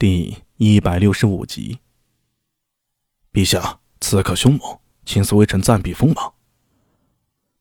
[0.00, 1.80] 第一百六十五集。
[3.32, 6.34] 陛下，刺客凶猛，请随微臣暂避锋芒。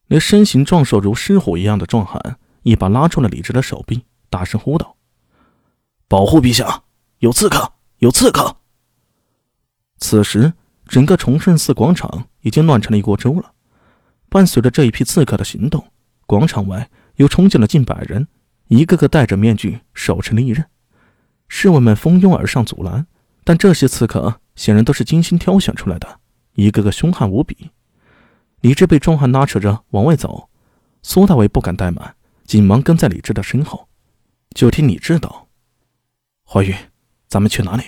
[0.05, 4.97] 那身形壮硕如狮虎一样的壮汉，一把拉住了李直的手臂，大声呼道
[6.07, 6.83] ：“保护陛下！
[7.17, 7.73] 有刺客！
[7.97, 8.57] 有刺客！”
[9.97, 10.53] 此时，
[10.85, 13.53] 整个崇圣寺广场已经乱成了一锅粥了。
[14.29, 15.91] 伴随着这一批刺客的行动，
[16.27, 18.27] 广场外又冲进了近百人，
[18.67, 20.63] 一个个戴着面具，手持利刃。
[21.47, 23.07] 侍卫们蜂拥而上阻拦，
[23.43, 26.19] 但这些刺客显然都是精心挑选出来的，
[26.53, 27.71] 一个个凶悍无比。
[28.61, 30.49] 李治被壮汉拉扯着往外走，
[31.01, 33.87] 苏大伟不敢怠慢，紧忙跟在李治的身后。
[34.55, 35.47] 就听李治道
[36.43, 36.75] ：“怀玉，
[37.27, 37.83] 咱们去哪里？”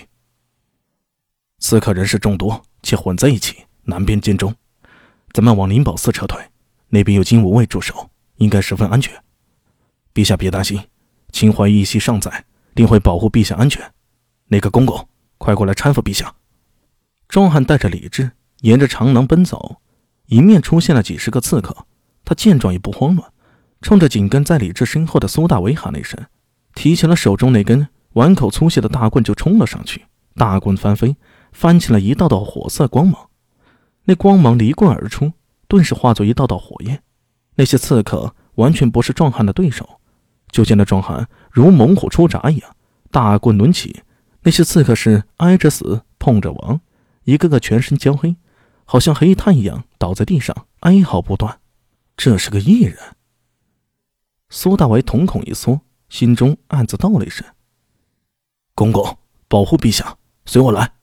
[1.57, 4.55] 刺客人士众多，且混在一起，难辨兼中。
[5.34, 6.40] 咱们往灵宝寺撤退，
[6.90, 9.21] 那边有金无畏驻守，应该十分安全。
[10.13, 10.82] 陛下别担心，
[11.32, 12.46] 秦淮义息尚在。
[12.80, 13.92] 定会保护陛下安全。
[14.48, 15.06] 那个公公，
[15.38, 16.34] 快过来搀扶陛下！
[17.28, 19.82] 壮汉带着李治沿着长廊奔走，
[20.27, 21.76] 迎面出现了几十个刺客。
[22.24, 23.34] 他见状也不慌乱，
[23.82, 26.18] 冲着紧跟在李治身后的苏大为喊了一声，
[26.74, 30.05] 提起了手中那根碗口粗细的大棍就冲了上去。
[30.36, 31.18] 大棍翻飞，
[31.52, 33.30] 翻起了一道道火色光芒。
[34.05, 35.34] 那光芒离棍而出，
[35.68, 37.04] 顿时化作一道道火焰。
[37.55, 39.99] 那些刺客完全不是壮汉的对手。
[40.52, 42.76] 就见那壮汉如猛虎出闸一样，
[43.12, 44.04] 大棍抡起，
[44.42, 46.82] 那些刺客是挨着死，碰着亡，
[47.24, 48.36] 一个个全身焦黑，
[48.86, 51.60] 好像黑炭一样倒在地上，哀嚎不断。
[52.18, 52.98] 这是个异人。
[54.50, 57.46] 苏大为瞳孔一缩，心中暗自道了一声
[58.74, 60.94] ：“公公，保护陛下，随我来。”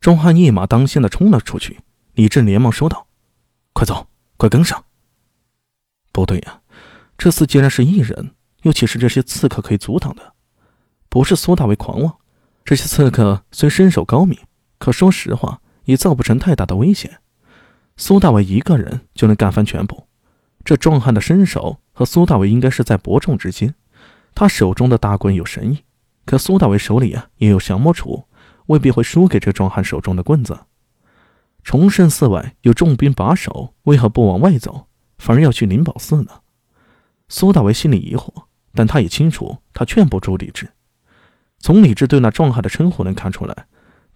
[0.00, 1.80] 壮汉一马当先的冲了出去。
[2.14, 3.06] 李治连忙说道
[3.74, 4.84] ：“快走，快跟上！”
[6.12, 6.62] 不对呀，
[7.18, 8.34] 这厮竟然是异人。
[8.66, 10.34] 又岂是这些刺客可以阻挡的？
[11.08, 12.16] 不是苏大为狂妄，
[12.64, 14.36] 这些刺客虽身手高明，
[14.80, 17.20] 可说实话也造不成太大的危险。
[17.96, 20.08] 苏大为一个人就能干翻全部。
[20.64, 23.72] 这壮汉的身手和苏大为应该是在伯仲之间。
[24.34, 25.84] 他手中的大棍有神意，
[26.24, 28.24] 可苏大为手里啊也有降魔杵，
[28.66, 30.58] 未必会输给这壮汉手中的棍子。
[31.62, 34.88] 崇圣寺外有重兵把守，为何不往外走，
[35.18, 36.40] 反而要去灵宝寺呢？
[37.28, 38.45] 苏大为心里疑惑。
[38.76, 40.68] 但他也清楚，他劝不住李治。
[41.58, 43.66] 从李治对那壮汉的称呼能看出来，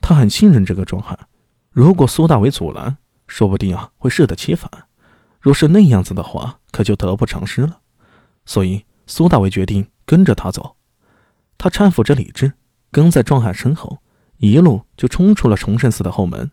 [0.01, 1.19] 他很信任这个壮汉。
[1.71, 4.71] 如果苏大为阻拦，说不定啊会适得其反。
[5.41, 7.81] 若是那样子的话，可就得不偿失了。
[8.45, 10.77] 所以苏大为决定跟着他走。
[11.57, 12.53] 他搀扶着李治，
[12.91, 13.99] 跟在壮汉身后，
[14.37, 16.51] 一路就冲出了崇圣寺的后门。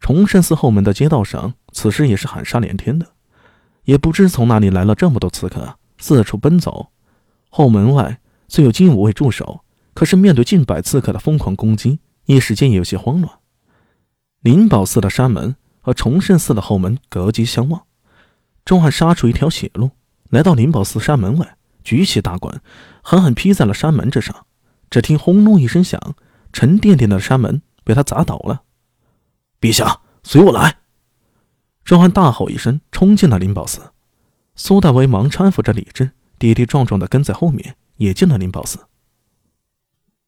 [0.00, 3.06] 崇圣寺后门的街道上，此时也是喊杀连天的，
[3.84, 6.90] 也不知从哪里来了这么多刺客，四处奔走。
[7.56, 9.60] 后门外虽有金武卫驻守，
[9.94, 13.32] 可是面对近百刺客的疯狂攻击，一时间也有些慌乱。
[14.40, 17.84] 灵宝寺的山门和崇圣寺的后门隔街相望，
[18.64, 19.92] 钟汉杀出一条血路，
[20.30, 22.60] 来到灵宝寺山门外，举起大棍，
[23.04, 24.34] 狠狠劈在了山门之上。
[24.90, 26.16] 只听轰隆一声响，
[26.52, 28.64] 沉甸甸的山门被他砸倒了。
[29.60, 30.78] 陛下，随我来！
[31.84, 33.92] 钟汉大吼一声，冲进了灵宝寺。
[34.56, 36.10] 苏大为忙搀扶着李治。
[36.44, 38.78] 跌跌撞撞的跟在后面，也进了灵宝寺。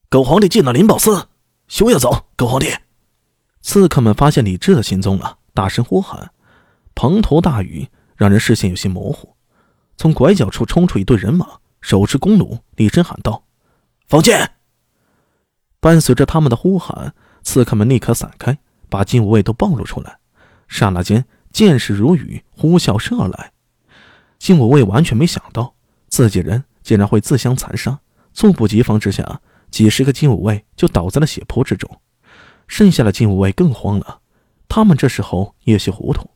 [0.08, 1.28] 狗皇帝进了灵宝寺，
[1.68, 2.28] 休要走！
[2.36, 2.72] 狗皇帝！
[3.60, 6.30] 刺客们发现李治的行踪了，大声呼喊。
[6.94, 9.36] 滂沱大雨让人视线有些模糊。
[9.98, 11.46] 从拐角处冲出一队人马，
[11.82, 13.44] 手持弓弩，厉声喊道
[14.08, 14.52] ：“放箭！”
[15.80, 18.56] 伴随着他们的呼喊，刺客们立刻散开，
[18.88, 20.18] 把金无畏都暴露出来。
[20.66, 23.52] 刹那间，箭矢如雨，呼啸射而来。
[24.38, 25.75] 金无畏完全没想到。
[26.16, 28.00] 自己人竟然会自相残杀，
[28.32, 32.00] 猝不及防之下，几十个金武卫就倒在了血泊之中。
[32.66, 34.20] 剩下的金武卫更慌了，
[34.66, 36.30] 他们这时候有些糊涂，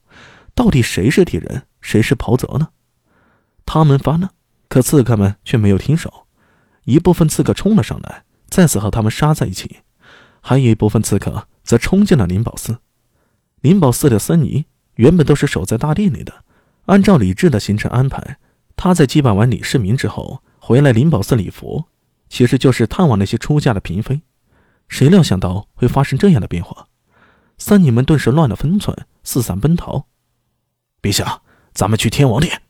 [0.54, 2.68] 到底谁是敌人，谁是袍泽呢？
[3.64, 4.28] 他们发难，
[4.68, 6.26] 可刺客们却没有停手。
[6.84, 9.76] 一部分刺客冲了上来，再次和他们杀在一起；
[10.42, 12.80] 还有一部分刺客则冲进了灵宝寺。
[13.62, 14.66] 灵宝寺的僧尼
[14.97, 16.44] 原本都是守在大殿里的，
[16.84, 18.36] 按照李治的行程安排。
[18.82, 21.84] 他在祭拜完李世民之后，回来灵宝寺礼佛，
[22.30, 24.22] 其实就是探望那些出家的嫔妃。
[24.88, 26.88] 谁料想到会发生这样的变化，
[27.59, 30.06] 僧尼们顿时乱了分寸，四散奔逃。
[31.03, 31.42] 陛下，
[31.74, 32.62] 咱们去天王殿。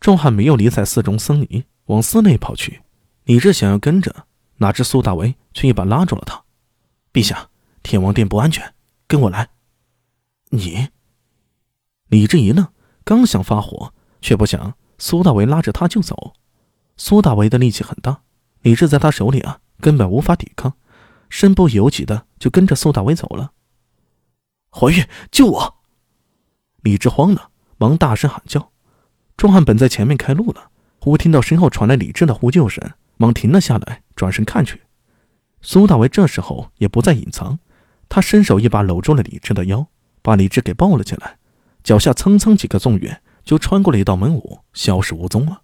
[0.00, 2.82] 壮汉没有理睬寺中僧尼，往寺内跑去。
[3.22, 4.26] 李治想要跟着，
[4.56, 6.42] 哪知苏大为却一把拉住了他。
[7.12, 7.48] 陛下，
[7.84, 8.74] 天王殿不安全，
[9.06, 9.50] 跟我来。
[10.50, 10.88] 你？
[12.08, 12.66] 李治一愣，
[13.04, 14.74] 刚想发火，却不想。
[15.02, 16.32] 苏大为拉着他就走，
[16.96, 18.20] 苏大为的力气很大，
[18.60, 20.74] 李治在他手里啊，根本无法抵抗，
[21.28, 23.50] 身不由己的就跟着苏大为走了。
[24.70, 25.74] 怀玉，救我！
[26.82, 28.70] 李治慌了，忙大声喊叫。
[29.36, 30.70] 壮汉本在前面开路了，
[31.00, 34.82] 忽听到身后传来李治的呼救声，忙停了下来，转身看去。
[35.62, 37.58] 苏大为这时候也不再隐藏，
[38.08, 39.88] 他伸手一把搂住了李治的腰，
[40.22, 41.38] 把李治给抱了起来，
[41.82, 45.61] 脚下蹭蹭几个纵跃，就穿过了一道门舞，消失无踪了。